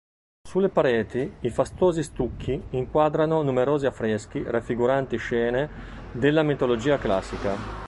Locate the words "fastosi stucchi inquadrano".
1.51-3.43